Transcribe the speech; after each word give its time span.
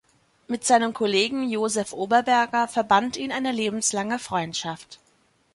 Mit 0.47 0.65
seinem 0.65 0.95
Kollegen 0.95 1.47
Josef 1.47 1.93
Oberberger 1.93 2.67
verband 2.67 3.17
ihn 3.17 3.31
eine 3.31 3.51
lebenslange 3.51 4.17
Freundschaft. 4.17 4.99